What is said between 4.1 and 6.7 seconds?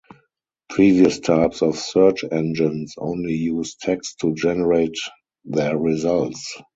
to generate their results.